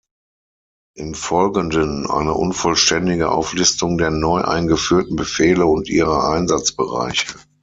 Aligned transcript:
Im 0.97 1.13
Folgenden 1.13 2.09
eine 2.09 2.33
unvollständige 2.33 3.29
Auflistung 3.29 3.99
der 3.99 4.09
neu 4.09 4.41
eingeführten 4.43 5.15
Befehle 5.15 5.67
und 5.67 5.89
ihrer 5.89 6.27
Einsatzbereiche. 6.27 7.27